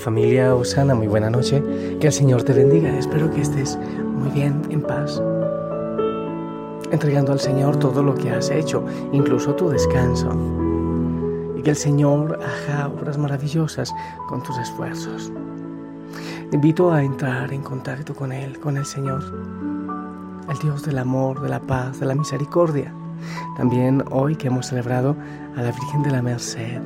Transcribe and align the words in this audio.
Familia 0.00 0.54
Osana, 0.54 0.94
muy 0.94 1.06
buena 1.06 1.30
noche. 1.30 1.62
Que 2.00 2.08
el 2.08 2.12
Señor 2.12 2.42
te 2.42 2.52
bendiga. 2.52 2.88
Espero 2.98 3.30
que 3.30 3.42
estés 3.42 3.78
muy 4.02 4.30
bien, 4.30 4.62
en 4.70 4.80
paz. 4.80 5.22
Entregando 6.90 7.32
al 7.32 7.40
Señor 7.40 7.76
todo 7.76 8.02
lo 8.02 8.14
que 8.14 8.30
has 8.30 8.50
hecho, 8.50 8.84
incluso 9.12 9.54
tu 9.54 9.68
descanso. 9.68 10.30
Y 11.56 11.62
que 11.62 11.70
el 11.70 11.76
Señor 11.76 12.40
haga 12.42 12.88
obras 12.88 13.18
maravillosas 13.18 13.94
con 14.28 14.42
tus 14.42 14.58
esfuerzos. 14.58 15.30
Te 16.50 16.56
invito 16.56 16.90
a 16.90 17.04
entrar 17.04 17.52
en 17.52 17.62
contacto 17.62 18.14
con 18.14 18.32
Él, 18.32 18.58
con 18.58 18.76
el 18.76 18.86
Señor, 18.86 19.22
el 20.50 20.58
Dios 20.58 20.82
del 20.84 20.98
amor, 20.98 21.40
de 21.42 21.48
la 21.48 21.60
paz, 21.60 22.00
de 22.00 22.06
la 22.06 22.14
misericordia. 22.16 22.92
También 23.56 24.02
hoy 24.10 24.34
que 24.34 24.48
hemos 24.48 24.66
celebrado 24.66 25.14
a 25.56 25.62
la 25.62 25.70
Virgen 25.70 26.02
de 26.02 26.10
la 26.10 26.22
Merced, 26.22 26.80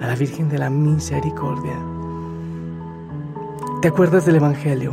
a 0.00 0.06
la 0.06 0.14
Virgen 0.14 0.48
de 0.50 0.58
la 0.58 0.70
Misericordia. 0.70 1.97
¿Te 3.80 3.86
acuerdas 3.86 4.26
del 4.26 4.34
Evangelio? 4.34 4.92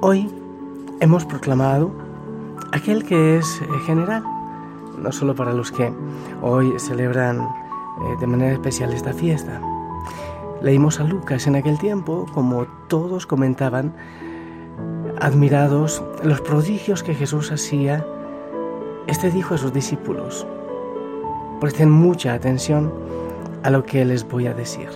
Hoy 0.00 0.32
hemos 1.00 1.26
proclamado 1.26 1.90
aquel 2.72 3.04
que 3.04 3.36
es 3.36 3.60
eh, 3.60 3.66
general, 3.84 4.24
no 4.96 5.12
solo 5.12 5.34
para 5.34 5.52
los 5.52 5.70
que 5.70 5.92
hoy 6.40 6.72
celebran 6.78 7.40
eh, 7.40 8.16
de 8.18 8.26
manera 8.26 8.52
especial 8.52 8.94
esta 8.94 9.12
fiesta. 9.12 9.60
Leímos 10.62 11.00
a 11.00 11.04
Lucas 11.04 11.46
en 11.46 11.56
aquel 11.56 11.78
tiempo, 11.78 12.24
como 12.32 12.64
todos 12.88 13.26
comentaban, 13.26 13.94
admirados 15.20 16.02
los 16.22 16.40
prodigios 16.40 17.02
que 17.02 17.14
Jesús 17.14 17.52
hacía, 17.52 18.06
este 19.06 19.30
dijo 19.30 19.54
a 19.54 19.58
sus 19.58 19.74
discípulos, 19.74 20.46
presten 21.60 21.90
mucha 21.90 22.32
atención 22.32 22.90
a 23.62 23.70
lo 23.70 23.84
que 23.84 24.04
les 24.04 24.26
voy 24.26 24.46
a 24.46 24.54
decir. 24.54 24.88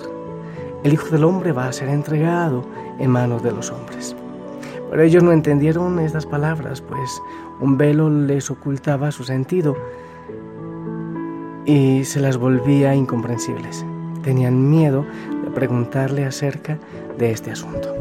El 0.84 0.92
Hijo 0.92 1.08
del 1.10 1.24
Hombre 1.24 1.52
va 1.52 1.68
a 1.68 1.72
ser 1.72 1.88
entregado 1.88 2.64
en 2.98 3.10
manos 3.10 3.42
de 3.42 3.52
los 3.52 3.70
hombres. 3.70 4.16
Pero 4.90 5.02
ellos 5.02 5.22
no 5.22 5.32
entendieron 5.32 5.98
estas 6.00 6.26
palabras, 6.26 6.80
pues 6.80 7.22
un 7.60 7.78
velo 7.78 8.10
les 8.10 8.50
ocultaba 8.50 9.10
su 9.10 9.24
sentido 9.24 9.76
y 11.64 12.04
se 12.04 12.20
las 12.20 12.36
volvía 12.36 12.94
incomprensibles. 12.94 13.84
Tenían 14.22 14.68
miedo 14.68 15.06
de 15.44 15.50
preguntarle 15.50 16.24
acerca 16.24 16.78
de 17.16 17.30
este 17.30 17.52
asunto. 17.52 17.94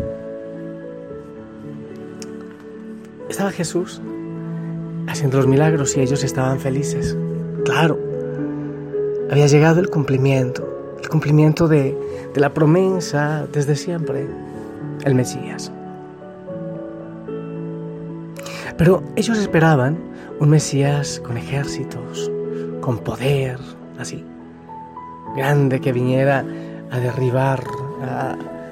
Estaba 3.29 3.51
Jesús 3.51 4.01
haciendo 5.07 5.37
los 5.37 5.47
milagros 5.47 5.95
y 5.95 6.01
ellos 6.01 6.23
estaban 6.23 6.59
felices. 6.59 7.15
Claro, 7.63 7.97
había 9.31 9.47
llegado 9.47 9.79
el 9.79 9.89
cumplimiento, 9.89 10.97
el 11.01 11.07
cumplimiento 11.07 11.69
de, 11.69 11.97
de 12.33 12.41
la 12.41 12.53
promesa 12.53 13.47
desde 13.51 13.77
siempre, 13.77 14.27
el 15.05 15.15
Mesías. 15.15 15.71
Pero 18.77 19.03
ellos 19.15 19.37
esperaban 19.37 19.97
un 20.39 20.49
Mesías 20.49 21.21
con 21.25 21.37
ejércitos, 21.37 22.29
con 22.81 22.99
poder, 22.99 23.57
así, 23.97 24.25
grande 25.35 25.79
que 25.79 25.93
viniera 25.93 26.45
a 26.91 26.99
derribar 26.99 27.63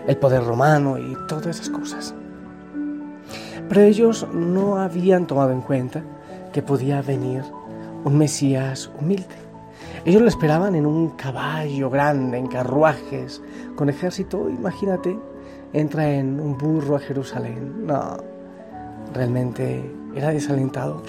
el 0.07 0.17
poder 0.17 0.43
romano 0.43 0.97
y 0.97 1.15
todas 1.29 1.47
esas 1.47 1.69
cosas. 1.69 2.13
Pero 3.69 3.81
ellos 3.81 4.27
no 4.33 4.77
habían 4.77 5.25
tomado 5.25 5.51
en 5.51 5.61
cuenta 5.61 6.03
que 6.51 6.61
podía 6.61 7.01
venir 7.01 7.43
un 8.03 8.17
Mesías 8.17 8.91
humilde 8.99 9.48
ellos 10.05 10.21
lo 10.21 10.27
esperaban 10.27 10.75
en 10.75 10.85
un 10.85 11.09
caballo 11.11 11.89
grande, 11.89 12.37
en 12.37 12.47
carruajes, 12.47 13.41
con 13.75 13.89
ejército. 13.89 14.49
Imagínate, 14.49 15.17
entra 15.73 16.09
en 16.09 16.39
un 16.39 16.57
burro 16.57 16.95
a 16.95 16.99
Jerusalén. 16.99 17.85
No, 17.85 18.17
realmente 19.13 19.83
era 20.15 20.29
desalentador. 20.29 21.03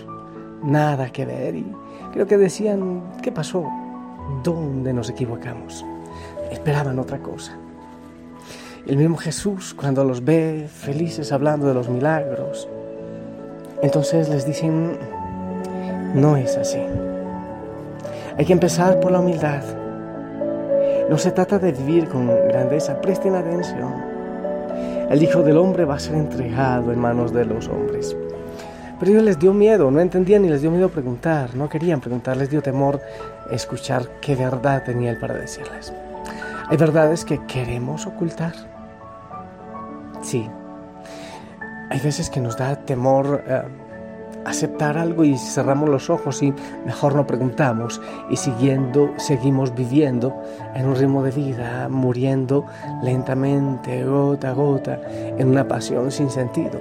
Nada 0.62 1.10
que 1.10 1.24
ver. 1.24 1.54
Y 1.54 1.66
creo 2.12 2.26
que 2.26 2.36
decían, 2.36 3.02
¿qué 3.22 3.32
pasó? 3.32 3.66
¿Dónde 4.42 4.92
nos 4.92 5.08
equivocamos? 5.10 5.84
Esperaban 6.50 6.98
otra 6.98 7.18
cosa. 7.18 7.56
El 8.86 8.96
mismo 8.96 9.16
Jesús, 9.16 9.74
cuando 9.74 10.04
los 10.04 10.24
ve 10.24 10.68
felices 10.68 11.32
hablando 11.32 11.66
de 11.66 11.74
los 11.74 11.88
milagros, 11.88 12.68
entonces 13.82 14.28
les 14.28 14.46
dicen, 14.46 14.98
no 16.14 16.36
es 16.36 16.56
así. 16.56 16.80
Hay 18.36 18.44
que 18.44 18.52
empezar 18.52 19.00
por 19.00 19.12
la 19.12 19.20
humildad. 19.20 19.62
No 21.08 21.18
se 21.18 21.32
trata 21.32 21.58
de 21.58 21.72
vivir 21.72 22.08
con 22.08 22.28
grandeza, 22.28 23.00
presten 23.00 23.34
atención. 23.34 23.92
El 25.10 25.22
Hijo 25.22 25.42
del 25.42 25.56
Hombre 25.56 25.84
va 25.84 25.96
a 25.96 25.98
ser 25.98 26.14
entregado 26.14 26.92
en 26.92 27.00
manos 27.00 27.32
de 27.32 27.44
los 27.44 27.68
hombres. 27.68 28.16
Pero 29.00 29.12
ellos 29.12 29.24
les 29.24 29.38
dio 29.38 29.52
miedo, 29.52 29.91
no 29.91 30.00
entendían 30.00 30.42
ni 30.42 30.48
les 30.48 30.60
dio 30.60 30.70
miedo 30.70 30.88
preguntar, 30.91 31.56
no 31.56 31.68
querían 31.68 32.00
preguntar, 32.00 32.36
les 32.36 32.50
dio 32.50 32.62
temor 32.62 33.00
escuchar 33.50 34.06
qué 34.20 34.36
verdad 34.36 34.84
tenía 34.84 35.10
Él 35.10 35.18
para 35.18 35.34
decirles. 35.34 35.92
Hay 36.68 36.76
verdades 36.76 37.24
que 37.24 37.44
queremos 37.47 38.06
ocultar. 38.06 38.52
Sí. 40.22 40.48
Hay 41.88 41.98
veces 41.98 42.30
que 42.30 42.41
nos 42.41 42.56
da 42.56 42.76
temor 42.76 43.42
eh, 43.48 43.62
aceptar 44.44 44.96
algo 44.96 45.24
y 45.24 45.36
cerramos 45.36 45.88
los 45.88 46.10
ojos 46.10 46.42
y 46.42 46.54
mejor 46.86 47.14
no 47.14 47.26
preguntamos 47.26 48.00
y 48.30 48.36
siguiendo 48.36 49.12
seguimos 49.16 49.74
viviendo 49.74 50.34
en 50.74 50.86
un 50.86 50.96
ritmo 50.96 51.22
de 51.22 51.30
vida, 51.30 51.88
muriendo 51.88 52.66
lentamente, 53.02 54.04
gota 54.04 54.50
a 54.50 54.54
gota, 54.54 55.00
en 55.38 55.48
una 55.48 55.68
pasión 55.68 56.10
sin 56.10 56.30
sentido. 56.30 56.80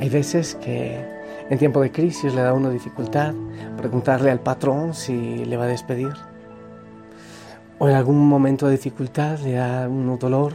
Hay 0.00 0.10
veces 0.10 0.54
que 0.56 1.16
en 1.48 1.58
tiempo 1.58 1.80
de 1.80 1.90
crisis 1.90 2.34
le 2.34 2.42
da 2.42 2.52
una 2.52 2.70
dificultad 2.70 3.34
preguntarle 3.76 4.30
al 4.30 4.40
patrón 4.40 4.94
si 4.94 5.44
le 5.44 5.56
va 5.56 5.64
a 5.64 5.68
despedir. 5.68 6.12
O 7.78 7.88
en 7.88 7.94
algún 7.94 8.26
momento 8.26 8.66
de 8.66 8.72
dificultad 8.72 9.38
le 9.40 9.52
da 9.52 9.88
un 9.88 10.18
dolor 10.18 10.54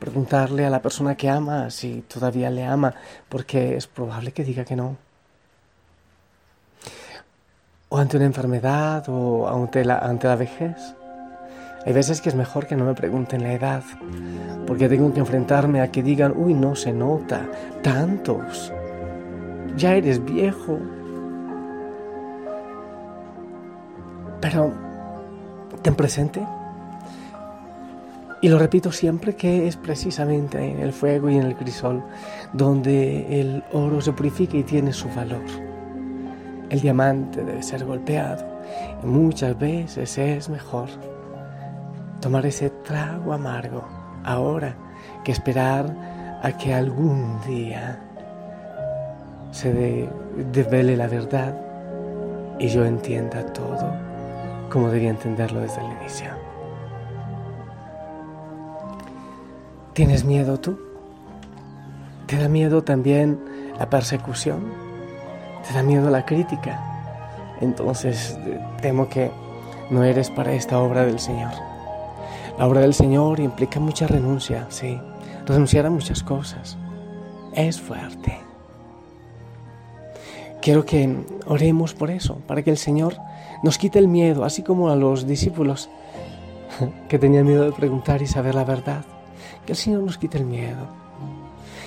preguntarle 0.00 0.66
a 0.66 0.70
la 0.70 0.82
persona 0.82 1.14
que 1.14 1.28
ama 1.28 1.70
si 1.70 2.02
todavía 2.08 2.50
le 2.50 2.64
ama, 2.64 2.94
porque 3.28 3.76
es 3.76 3.86
probable 3.86 4.32
que 4.32 4.42
diga 4.42 4.64
que 4.64 4.74
no. 4.74 4.96
O 7.90 7.98
ante 7.98 8.16
una 8.16 8.26
enfermedad 8.26 9.04
o 9.08 9.48
ante 9.48 9.84
la, 9.84 9.98
ante 9.98 10.26
la 10.26 10.36
vejez. 10.36 10.76
Hay 11.84 11.92
veces 11.92 12.20
que 12.20 12.28
es 12.28 12.34
mejor 12.34 12.66
que 12.66 12.76
no 12.76 12.84
me 12.84 12.94
pregunten 12.94 13.42
la 13.42 13.52
edad, 13.52 13.82
porque 14.66 14.88
tengo 14.88 15.12
que 15.12 15.20
enfrentarme 15.20 15.80
a 15.80 15.90
que 15.90 16.02
digan, 16.02 16.34
uy, 16.36 16.52
no 16.52 16.74
se 16.74 16.92
nota, 16.92 17.48
tantos, 17.82 18.72
ya 19.76 19.94
eres 19.94 20.22
viejo. 20.22 20.78
Pero, 24.40 24.72
ten 25.82 25.94
presente 25.94 26.46
y 28.42 28.48
lo 28.48 28.58
repito 28.58 28.90
siempre 28.90 29.36
que 29.36 29.66
es 29.68 29.76
precisamente 29.76 30.58
en 30.58 30.80
el 30.80 30.92
fuego 30.92 31.28
y 31.28 31.36
en 31.36 31.44
el 31.44 31.56
crisol 31.56 32.02
donde 32.52 33.40
el 33.40 33.62
oro 33.72 34.00
se 34.00 34.12
purifica 34.12 34.56
y 34.56 34.62
tiene 34.62 34.92
su 34.92 35.08
valor. 35.10 35.44
El 36.70 36.80
diamante 36.80 37.44
debe 37.44 37.62
ser 37.62 37.84
golpeado 37.84 38.44
y 39.02 39.06
muchas 39.06 39.58
veces 39.58 40.16
es 40.16 40.48
mejor 40.48 40.88
tomar 42.20 42.46
ese 42.46 42.70
trago 42.70 43.32
amargo 43.32 43.86
ahora 44.24 44.74
que 45.24 45.32
esperar 45.32 45.94
a 46.42 46.52
que 46.52 46.72
algún 46.72 47.40
día 47.46 47.98
se 49.50 50.08
desvele 50.52 50.96
la 50.96 51.08
verdad 51.08 51.54
y 52.58 52.68
yo 52.68 52.84
entienda 52.84 53.44
todo 53.52 53.92
como 54.70 54.90
debía 54.90 55.10
entenderlo 55.10 55.60
desde 55.60 55.80
el 55.80 55.92
inicio. 56.00 56.39
¿Tienes 60.00 60.24
miedo 60.24 60.58
tú? 60.58 60.78
¿Te 62.26 62.38
da 62.38 62.48
miedo 62.48 62.82
también 62.82 63.38
la 63.78 63.90
persecución? 63.90 64.72
¿Te 65.68 65.74
da 65.74 65.82
miedo 65.82 66.08
la 66.08 66.24
crítica? 66.24 66.80
Entonces 67.60 68.38
temo 68.80 69.10
que 69.10 69.30
no 69.90 70.02
eres 70.02 70.30
para 70.30 70.54
esta 70.54 70.78
obra 70.78 71.04
del 71.04 71.18
Señor. 71.18 71.52
La 72.58 72.66
obra 72.66 72.80
del 72.80 72.94
Señor 72.94 73.40
implica 73.40 73.78
mucha 73.78 74.06
renuncia, 74.06 74.64
sí, 74.70 74.98
renunciar 75.44 75.84
a 75.84 75.90
muchas 75.90 76.22
cosas. 76.22 76.78
Es 77.52 77.78
fuerte. 77.78 78.38
Quiero 80.62 80.86
que 80.86 81.14
oremos 81.44 81.92
por 81.92 82.10
eso, 82.10 82.38
para 82.46 82.62
que 82.62 82.70
el 82.70 82.78
Señor 82.78 83.16
nos 83.62 83.76
quite 83.76 83.98
el 83.98 84.08
miedo, 84.08 84.46
así 84.46 84.62
como 84.62 84.88
a 84.88 84.96
los 84.96 85.26
discípulos 85.26 85.90
que 87.10 87.18
tenían 87.18 87.44
miedo 87.44 87.66
de 87.66 87.72
preguntar 87.72 88.22
y 88.22 88.26
saber 88.26 88.54
la 88.54 88.64
verdad. 88.64 89.04
Que 89.66 89.72
el 89.72 89.78
Señor 89.78 90.02
nos 90.02 90.18
quite 90.18 90.38
el 90.38 90.44
miedo. 90.44 90.86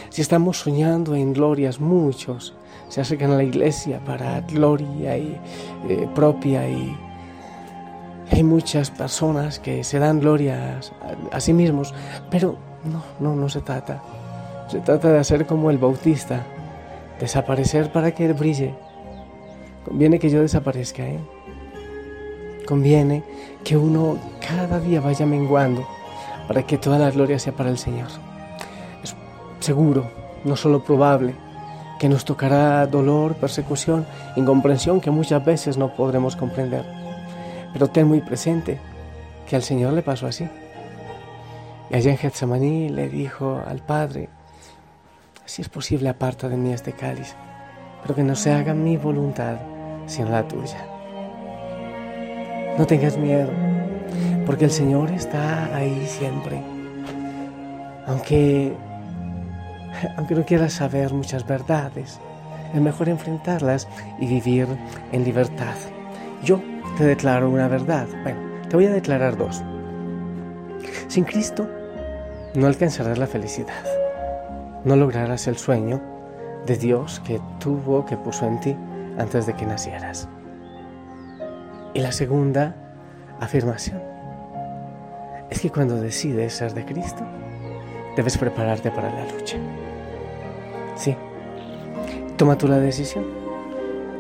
Si 0.10 0.22
estamos 0.22 0.60
soñando 0.60 1.16
en 1.16 1.34
glorias, 1.34 1.80
muchos 1.80 2.56
se 2.88 3.02
acercan 3.02 3.32
a 3.32 3.38
la 3.38 3.44
iglesia 3.44 4.00
para 4.06 4.42
gloria 4.42 5.18
y, 5.18 5.36
eh, 5.90 6.08
propia 6.14 6.70
y 6.70 6.96
hay 8.32 8.44
muchas 8.44 8.92
personas 8.92 9.58
que 9.58 9.84
se 9.84 9.98
dan 9.98 10.20
glorias 10.20 10.92
a, 11.32 11.40
sí 11.40 11.54
mismos, 11.54 11.94
pero 12.30 12.56
no, 12.84 13.04
no, 13.20 13.36
no 13.36 13.50
se 13.50 13.62
trata. 13.62 14.04
Se 14.68 14.80
trata 14.80 15.12
de 15.12 15.18
hacer 15.18 15.48
como 15.48 15.72
el 15.72 15.80
bautista, 15.80 16.46
desaparecer 17.20 17.92
para 17.92 18.12
que 18.12 18.32
brille. 18.34 18.76
Conviene 19.86 20.20
que 20.20 20.30
yo 20.30 20.42
desaparezca, 20.42 21.04
¿eh? 21.04 21.20
Conviene 22.68 23.24
que 23.64 23.76
uno 23.76 24.18
cada 24.48 24.80
día 24.80 25.02
vaya 25.02 25.26
menguando 25.26 25.88
para 26.48 26.64
que 26.64 26.78
toda 26.78 27.00
la 27.00 27.12
gloria 27.12 27.40
sea 27.40 27.54
para 27.54 27.70
el 27.70 27.78
Señor. 27.78 28.08
Es 29.04 29.16
seguro, 29.60 30.10
no 30.44 30.56
solo 30.56 30.84
probable, 30.84 31.36
que 32.00 32.10
nos 32.10 32.26
tocará 32.26 32.86
dolor, 32.88 33.36
persecución, 33.36 34.06
incomprensión 34.36 35.00
que 35.00 35.12
muchas 35.12 35.44
veces 35.44 35.78
no 35.78 35.96
podremos 35.96 36.36
comprender. 36.36 36.86
Pero 37.72 37.88
ten 37.88 38.08
muy 38.08 38.22
presente 38.22 38.80
que 39.48 39.56
al 39.56 39.64
Señor 39.64 39.94
le 39.94 40.02
pasó 40.02 40.28
así. 40.28 40.48
Y 41.90 41.96
allá 41.96 42.12
en 42.12 42.18
Getsemaní 42.18 42.90
le 42.90 43.10
dijo 43.10 43.62
al 43.66 43.80
Padre, 43.80 44.30
si 45.46 45.62
es 45.62 45.70
posible 45.70 46.10
aparta 46.10 46.50
de 46.50 46.58
mí 46.58 46.74
este 46.74 46.94
cáliz, 46.94 47.36
pero 48.02 48.16
que 48.16 48.24
no 48.24 48.36
se 48.36 48.52
haga 48.52 48.74
mi 48.74 48.98
voluntad, 48.98 49.58
sino 50.06 50.30
la 50.30 50.48
tuya. 50.48 50.86
No 52.78 52.86
tengas 52.88 53.18
miedo, 53.18 53.52
porque 54.46 54.66
el 54.66 54.72
Señor 54.72 55.12
está 55.12 55.76
ahí 55.76 56.06
siempre. 56.08 56.62
Aunque, 58.06 58.74
aunque 60.18 60.36
no 60.36 60.46
quieras 60.46 60.74
saber 60.74 61.14
muchas 61.14 61.48
verdades, 61.48 62.20
es 62.74 62.82
mejor 62.82 63.10
enfrentarlas 63.10 63.88
y 64.20 64.28
vivir 64.28 64.68
en 65.12 65.24
libertad. 65.24 65.76
Yo 66.44 66.62
te 66.98 67.06
declaro 67.06 67.50
una 67.50 67.68
verdad. 67.68 68.08
Bueno, 68.24 68.40
te 68.70 68.76
voy 68.76 68.86
a 68.86 68.92
declarar 68.92 69.38
dos. 69.38 69.64
Sin 71.08 71.24
Cristo 71.24 71.68
no 72.56 72.68
alcanzarás 72.68 73.18
la 73.18 73.28
felicidad. 73.28 73.84
No 74.84 74.96
lograrás 74.96 75.48
el 75.48 75.58
sueño 75.58 76.02
de 76.66 76.76
Dios 76.78 77.22
que 77.26 77.40
tuvo, 77.60 78.06
que 78.06 78.18
puso 78.18 78.46
en 78.46 78.60
ti 78.60 78.76
antes 79.18 79.46
de 79.46 79.54
que 79.54 79.66
nacieras. 79.66 80.28
Y 81.94 82.00
la 82.00 82.12
segunda 82.12 82.76
afirmación 83.40 84.13
es 85.54 85.60
que 85.62 85.70
cuando 85.70 86.02
decides 86.02 86.54
ser 86.54 86.74
de 86.74 86.84
Cristo, 86.84 87.24
debes 88.16 88.40
prepararte 88.40 88.90
para 88.90 89.14
la 89.14 89.32
lucha. 89.32 89.58
Sí, 90.96 91.16
toma 92.38 92.58
tú 92.58 92.68
la 92.68 92.80
decisión. 92.80 93.24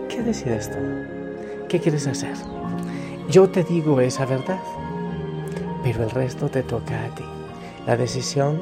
¿Qué 0.07 0.21
decides 0.21 0.69
tú? 0.69 0.77
¿Qué 1.67 1.79
quieres 1.79 2.05
hacer? 2.05 2.35
Yo 3.29 3.49
te 3.49 3.63
digo 3.63 3.99
esa 3.99 4.27
verdad, 4.27 4.59
pero 5.83 6.03
el 6.03 6.11
resto 6.11 6.49
te 6.49 6.61
toca 6.61 7.03
a 7.03 7.15
ti. 7.15 7.25
La 7.87 7.97
decisión 7.97 8.61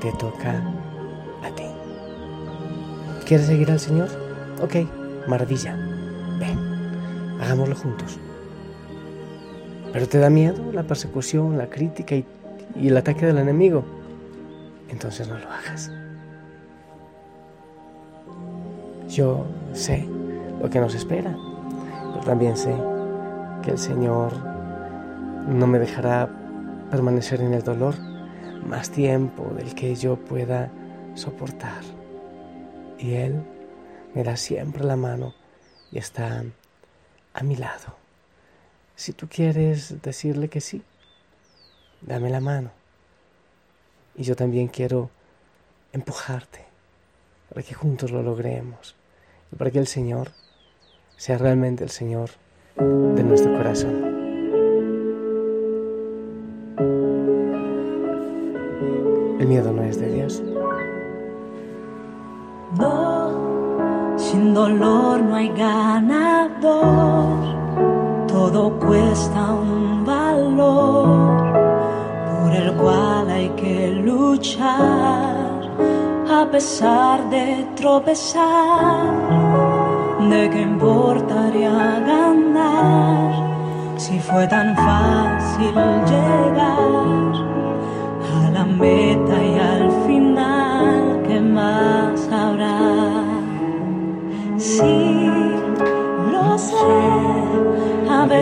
te 0.00 0.10
toca 0.12 0.60
a 1.44 1.54
ti. 1.54 1.66
¿Quieres 3.24 3.46
seguir 3.46 3.70
al 3.70 3.78
Señor? 3.78 4.08
Ok, 4.60 5.28
maravilla. 5.28 5.76
Ven, 6.40 6.58
hagámoslo 7.40 7.76
juntos. 7.76 8.18
Pero 9.92 10.08
te 10.08 10.18
da 10.18 10.30
miedo 10.30 10.72
la 10.72 10.84
persecución, 10.84 11.58
la 11.58 11.68
crítica 11.68 12.14
y, 12.14 12.24
el 12.80 12.96
ataque 12.96 13.26
del 13.26 13.38
enemigo. 13.38 13.84
Entonces 14.88 15.28
no 15.28 15.38
lo 15.38 15.50
hagas. 15.50 15.90
Yo 19.08 19.44
sé 19.72 20.06
lo 20.62 20.70
que 20.70 20.78
nos 20.78 20.94
espera, 20.94 21.36
pero 22.12 22.24
también 22.24 22.56
sé 22.56 22.74
que 23.62 23.72
el 23.72 23.78
Señor 23.78 24.32
no 25.48 25.66
me 25.66 25.80
dejará 25.80 26.28
permanecer 26.90 27.40
en 27.40 27.54
el 27.54 27.62
dolor 27.64 27.94
más 28.64 28.90
tiempo 28.90 29.52
del 29.56 29.74
que 29.74 29.94
yo 29.96 30.16
pueda 30.16 30.70
soportar. 31.14 31.82
Y 32.98 33.14
Él 33.14 33.42
me 34.14 34.22
da 34.22 34.36
siempre 34.36 34.84
la 34.84 34.96
mano 34.96 35.34
y 35.90 35.98
está 35.98 36.44
a 37.34 37.42
mi 37.42 37.56
lado. 37.56 37.99
Si 39.00 39.14
tú 39.14 39.28
quieres 39.30 40.02
decirle 40.02 40.50
que 40.50 40.60
sí, 40.60 40.82
dame 42.02 42.28
la 42.28 42.40
mano. 42.40 42.70
Y 44.14 44.24
yo 44.24 44.36
también 44.36 44.68
quiero 44.68 45.08
empujarte 45.94 46.66
para 47.48 47.62
que 47.62 47.72
juntos 47.72 48.10
lo 48.10 48.22
logremos 48.22 48.94
y 49.50 49.56
para 49.56 49.70
que 49.70 49.78
el 49.78 49.86
Señor 49.86 50.32
sea 51.16 51.38
realmente 51.38 51.82
el 51.82 51.88
Señor 51.88 52.28
de 52.76 53.24
nuestro 53.24 53.56
corazón. 53.56 54.04
El 59.40 59.46
miedo 59.46 59.72
no 59.72 59.82
es 59.82 59.98
de 59.98 60.12
Dios. 60.12 60.42
No, 62.76 64.18
sin 64.18 64.52
dolor 64.52 65.22
no 65.22 65.36
hay 65.36 65.48
ganador 65.48 67.20
todo 68.40 68.70
cuesta 68.78 69.52
un 69.52 70.02
valor 70.06 71.06
por 72.30 72.50
el 72.62 72.72
cual 72.80 73.28
hay 73.28 73.48
que 73.50 73.88
luchar 74.06 75.60
a 76.38 76.42
pesar 76.50 77.28
de 77.28 77.66
tropezar. 77.76 79.12
¿De 80.30 80.48
qué 80.52 80.60
importaría 80.62 81.76
ganar 82.12 83.30
si 83.98 84.18
fue 84.18 84.46
tan 84.46 84.74
fácil 84.74 85.74
llegar 86.12 87.32
a 88.36 88.50
la 88.56 88.64
meta 88.64 89.36
y 89.52 89.54
al 89.74 89.86
final? 90.06 91.22
¿Qué 91.26 91.40
más 91.40 92.18
habrá? 92.32 92.89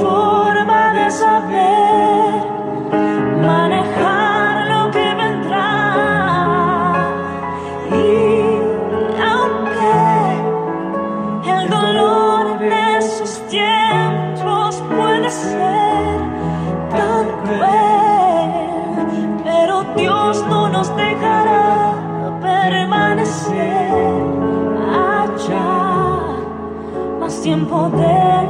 forma 0.00 0.92
de 0.92 1.10
saber 1.10 2.34
manejar 3.40 4.52
lo 4.72 4.90
que 4.90 5.14
vendrá. 5.22 5.70
Y 7.90 8.02
aunque 9.32 9.96
el 11.56 11.64
dolor 11.70 12.58
de 12.58 12.98
esos 12.98 13.32
tiempos 13.48 14.82
puede 14.96 15.30
ser 15.30 16.16
tan 16.90 17.24
cruel, 17.44 18.50
pero 19.44 19.74
Dios 19.96 20.44
no 20.48 20.68
nos 20.68 20.88
dejará 20.96 21.92
permanecer 22.40 23.92
allá 24.92 25.74
más 27.20 27.34
tiempo 27.42 27.88
del 27.90 28.43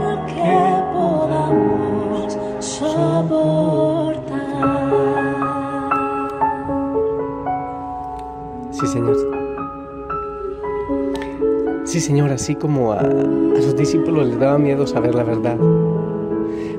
Señor, 12.05 12.31
así 12.33 12.55
como 12.55 12.93
a, 12.93 12.99
a 12.99 13.63
sus 13.63 13.75
discípulos 13.77 14.29
les 14.29 14.39
daba 14.39 14.59
miedo 14.59 14.87
saber 14.87 15.15
la 15.15 15.25
verdad. 15.25 15.57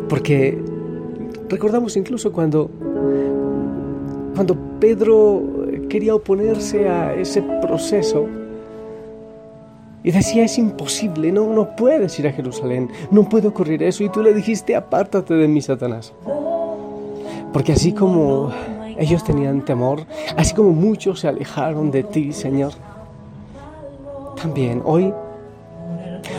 Porque 0.08 0.62
recordamos 1.50 1.98
incluso 1.98 2.32
cuando, 2.32 2.70
cuando 4.36 4.55
Pedro 4.79 5.41
quería 5.89 6.13
oponerse 6.13 6.88
a 6.88 7.15
ese 7.15 7.41
proceso 7.41 8.27
y 10.03 10.12
decía, 10.12 10.44
es 10.44 10.60
imposible, 10.60 11.32
no, 11.32 11.51
no 11.51 11.75
puedes 11.75 12.20
ir 12.20 12.27
a 12.27 12.32
Jerusalén, 12.32 12.91
no 13.10 13.27
puede 13.27 13.48
ocurrir 13.48 13.82
eso. 13.82 14.03
Y 14.03 14.10
tú 14.10 14.22
le 14.22 14.32
dijiste, 14.32 14.75
apártate 14.75 15.34
de 15.34 15.48
mí, 15.48 15.60
Satanás. 15.60 16.13
Porque 17.51 17.72
así 17.72 17.94
como 17.94 18.51
ellos 18.96 19.24
tenían 19.24 19.65
temor, 19.65 20.01
así 20.38 20.53
como 20.53 20.70
muchos 20.70 21.22
se 21.22 21.27
alejaron 21.27 21.89
de 21.89 22.03
ti, 22.03 22.32
Señor, 22.32 22.74
también 24.45 24.83
hoy, 24.85 25.11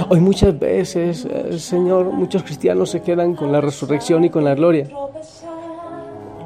hoy 0.09 0.21
muchas 0.21 0.57
veces, 0.57 1.27
eh, 1.29 1.59
Señor, 1.59 2.13
muchos 2.13 2.45
cristianos 2.45 2.91
se 2.91 3.03
quedan 3.03 3.35
con 3.35 3.51
la 3.51 3.61
resurrección 3.61 4.23
y 4.23 4.31
con 4.31 4.45
la 4.45 4.55
gloria. 4.55 4.89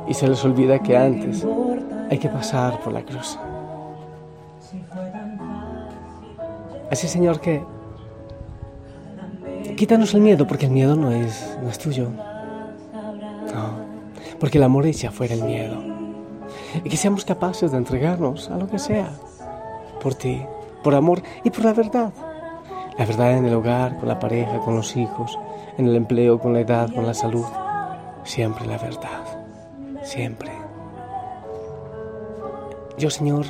Y 0.09 0.15
se 0.15 0.27
les 0.27 0.43
olvida 0.43 0.79
que 0.79 0.97
antes 0.97 1.47
hay 2.11 2.17
que 2.17 2.31
pasar 2.31 2.81
por 2.81 2.95
la 2.95 3.03
cruz. 3.03 3.39
Así, 6.91 7.07
Señor, 7.07 7.41
que 7.41 7.63
quítanos 9.77 10.15
el 10.15 10.23
miedo, 10.23 10.47
porque 10.47 10.65
el 10.65 10.73
miedo 10.73 10.97
no 10.97 11.11
es, 11.11 11.59
no 11.63 11.69
es 11.69 11.79
tuyo. 11.79 12.09
Porque 14.41 14.57
el 14.57 14.65
amor 14.65 14.87
echa 14.87 15.11
fuera 15.11 15.35
el 15.35 15.45
miedo. 15.45 15.77
Y 16.83 16.89
que 16.89 16.97
seamos 16.97 17.27
capaces 17.27 17.71
de 17.71 17.77
entregarnos 17.77 18.49
a 18.49 18.57
lo 18.57 18.67
que 18.67 18.79
sea, 18.79 19.11
por 20.03 20.15
ti, 20.15 20.43
por 20.83 20.95
amor 20.95 21.23
y 21.45 21.51
por 21.51 21.65
la 21.65 21.73
verdad. 21.73 22.13
La 22.99 23.07
verdad 23.07 23.39
en 23.39 23.47
el 23.47 23.55
hogar, 23.55 23.97
con 23.99 24.09
la 24.09 24.19
pareja, 24.19 24.59
con 24.59 24.77
los 24.77 24.97
hijos, 24.97 25.39
en 25.79 25.87
el 25.87 25.97
empleo, 25.97 26.39
con 26.39 26.53
la 26.53 26.61
edad, 26.61 26.93
con 26.93 27.07
la 27.07 27.15
salud. 27.15 27.47
Siempre 28.25 28.67
la 28.67 28.77
verdad, 28.77 29.25
siempre. 30.03 30.51
Yo, 32.99 33.09
Señor, 33.09 33.47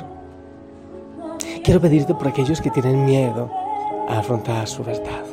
quiero 1.63 1.81
pedirte 1.81 2.13
por 2.13 2.29
aquellos 2.29 2.61
que 2.61 2.71
tienen 2.71 3.03
miedo 3.03 3.51
a 4.07 4.19
afrontar 4.19 4.67
su 4.67 4.83
verdad. 4.83 5.25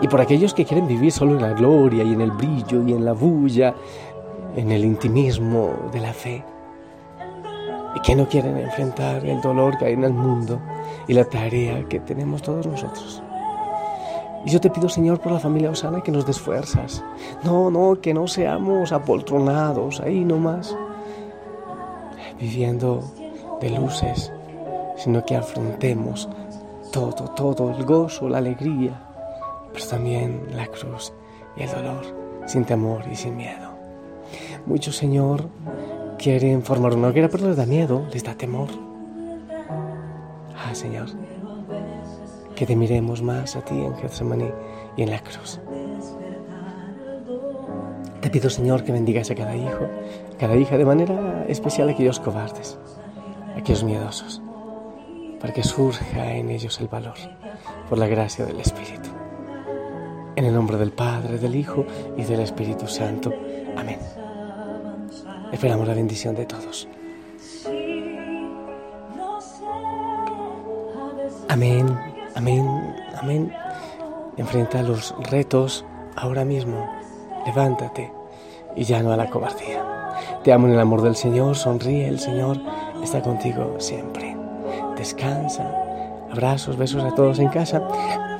Y 0.00 0.08
por 0.08 0.20
aquellos 0.20 0.54
que 0.54 0.64
quieren 0.64 0.86
vivir 0.86 1.10
solo 1.10 1.34
en 1.34 1.42
la 1.42 1.52
gloria 1.52 2.04
y 2.04 2.12
en 2.12 2.20
el 2.20 2.30
brillo 2.30 2.86
y 2.86 2.92
en 2.92 3.04
la 3.04 3.12
bulla, 3.12 3.74
en 4.54 4.70
el 4.70 4.84
intimismo 4.84 5.70
de 5.92 6.00
la 6.00 6.12
fe. 6.12 6.44
Y 7.96 8.00
que 8.00 8.14
no 8.14 8.28
quieren 8.28 8.56
enfrentar 8.58 9.24
el 9.26 9.40
dolor 9.40 9.76
que 9.78 9.86
hay 9.86 9.94
en 9.94 10.04
el 10.04 10.12
mundo 10.12 10.60
y 11.08 11.14
la 11.14 11.24
tarea 11.24 11.84
que 11.88 12.00
tenemos 12.00 12.42
todos 12.42 12.66
nosotros. 12.66 13.22
Y 14.44 14.50
yo 14.50 14.60
te 14.60 14.70
pido, 14.70 14.88
Señor, 14.88 15.18
por 15.18 15.32
la 15.32 15.40
familia 15.40 15.70
Osana 15.70 16.02
que 16.02 16.12
nos 16.12 16.24
des 16.24 16.38
fuerzas. 16.38 17.02
No, 17.42 17.68
no, 17.68 18.00
que 18.00 18.14
no 18.14 18.28
seamos 18.28 18.92
apoltronados 18.92 20.00
ahí 20.00 20.24
nomás, 20.24 20.76
viviendo 22.38 23.02
de 23.60 23.70
luces, 23.70 24.32
sino 24.96 25.24
que 25.24 25.34
afrontemos 25.34 26.28
todo, 26.92 27.28
todo, 27.34 27.70
el 27.72 27.84
gozo, 27.84 28.28
la 28.28 28.38
alegría, 28.38 29.02
pero 29.72 29.84
también 29.86 30.46
la 30.54 30.66
cruz 30.66 31.12
y 31.56 31.62
el 31.62 31.70
dolor, 31.70 32.04
sin 32.46 32.64
temor 32.64 33.04
y 33.10 33.16
sin 33.16 33.36
miedo. 33.36 33.70
Muchos, 34.64 34.96
Señor, 34.96 35.48
quieren 36.18 36.62
formar 36.62 36.94
una 36.94 37.08
hoguera, 37.08 37.28
pero 37.28 37.48
les 37.48 37.56
da 37.56 37.66
miedo, 37.66 38.06
les 38.12 38.22
da 38.22 38.34
temor. 38.34 38.68
Ah, 40.68 40.74
Señor, 40.74 41.06
que 42.56 42.66
te 42.66 42.74
miremos 42.74 43.22
más 43.22 43.54
a 43.54 43.60
ti 43.60 43.74
en 43.74 43.94
Getsemaní 43.98 44.50
y 44.96 45.02
en 45.02 45.10
la 45.10 45.20
cruz. 45.20 45.60
Te 48.20 48.30
pido, 48.30 48.50
Señor, 48.50 48.82
que 48.82 48.90
bendigas 48.90 49.30
a 49.30 49.36
cada 49.36 49.54
hijo, 49.54 49.88
cada 50.40 50.56
hija, 50.56 50.76
de 50.76 50.84
manera 50.84 51.44
especial 51.46 51.88
a 51.88 51.92
aquellos 51.92 52.18
cobardes, 52.18 52.78
a 53.54 53.60
aquellos 53.60 53.84
miedosos, 53.84 54.42
para 55.40 55.52
que 55.52 55.62
surja 55.62 56.34
en 56.34 56.50
ellos 56.50 56.80
el 56.80 56.88
valor, 56.88 57.14
por 57.88 57.98
la 57.98 58.08
gracia 58.08 58.44
del 58.44 58.58
Espíritu. 58.58 59.10
En 60.34 60.46
el 60.46 60.52
nombre 60.52 60.78
del 60.78 60.90
Padre, 60.90 61.38
del 61.38 61.54
Hijo 61.54 61.86
y 62.16 62.24
del 62.24 62.40
Espíritu 62.40 62.88
Santo. 62.88 63.32
Amén. 63.76 64.00
Esperamos 65.52 65.86
la 65.86 65.94
bendición 65.94 66.34
de 66.34 66.46
todos. 66.46 66.88
Amén, 71.56 71.98
amén, 72.34 72.94
amén. 73.18 73.50
Enfrenta 74.36 74.82
los 74.82 75.14
retos 75.30 75.86
ahora 76.14 76.44
mismo. 76.44 76.86
Levántate 77.46 78.12
y 78.76 78.84
ya 78.84 79.02
no 79.02 79.10
a 79.10 79.16
la 79.16 79.30
cobardía. 79.30 79.82
Te 80.44 80.52
amo 80.52 80.66
en 80.66 80.74
el 80.74 80.80
amor 80.80 81.00
del 81.00 81.16
Señor, 81.16 81.56
sonríe, 81.56 82.08
el 82.08 82.18
Señor 82.20 82.58
está 83.02 83.22
contigo 83.22 83.76
siempre. 83.78 84.36
Descansa, 84.98 85.66
abrazos, 86.30 86.76
besos 86.76 87.02
a 87.02 87.14
todos 87.14 87.38
en 87.38 87.48
casa. 87.48 87.80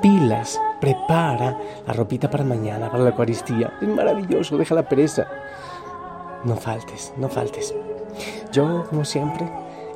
Pilas, 0.02 0.60
prepara 0.78 1.58
la 1.86 1.94
ropita 1.94 2.28
para 2.28 2.44
mañana, 2.44 2.90
para 2.90 3.02
la 3.02 3.10
Eucaristía. 3.12 3.72
Es 3.80 3.88
maravilloso, 3.88 4.58
deja 4.58 4.74
la 4.74 4.86
pereza. 4.86 5.26
No 6.44 6.54
faltes, 6.54 7.14
no 7.16 7.30
faltes. 7.30 7.74
Yo, 8.52 8.84
como 8.90 9.06
siempre, 9.06 9.48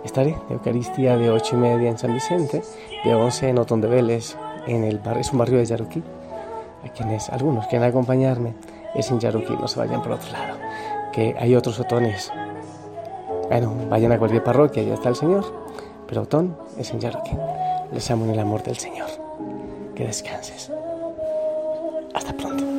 estaré 0.05 0.37
de 0.49 0.55
Eucaristía 0.55 1.17
de 1.17 1.31
ocho 1.31 1.57
y 1.57 1.59
media 1.59 1.91
en 1.91 1.99
San 1.99 2.15
Vicente, 2.15 2.63
de 3.05 3.15
11 3.15 3.49
en 3.49 3.59
Otón 3.59 3.81
de 3.81 3.89
Vélez, 3.89 4.37
en 4.67 4.85
el 4.85 4.99
barrio, 4.99 5.21
es 5.21 5.33
un 5.33 5.39
barrio 5.39 5.59
de 5.59 5.67
Yaruquí. 5.67 6.03
A 6.85 6.89
quienes, 6.89 7.29
algunos 7.29 7.67
quieren 7.67 7.89
acompañarme, 7.89 8.55
es 8.95 9.11
en 9.11 9.21
Yaruquí, 9.21 9.55
no 9.55 9.69
se 9.69 9.79
vayan 9.79 10.03
por 10.03 10.13
otro 10.13 10.33
lado, 10.33 10.59
que 11.13 11.35
hay 11.39 11.55
otros 11.55 11.79
otones. 11.81 12.33
Bueno, 13.49 13.75
vayan 13.89 14.13
a 14.13 14.19
cualquier 14.19 14.45
parroquia, 14.45 14.83
ya 14.83 14.95
está 14.95 15.09
el 15.09 15.17
Señor, 15.17 15.45
pero 16.07 16.23
Otón 16.23 16.57
es 16.79 16.91
en 16.93 17.01
Yaruquí. 17.01 17.37
Les 17.93 18.11
amo 18.11 18.25
en 18.25 18.31
el 18.31 18.39
amor 18.39 18.63
del 18.63 18.77
Señor. 18.77 19.09
Que 19.95 20.07
descanses. 20.07 20.71
Hasta 22.15 22.33
pronto. 22.33 22.70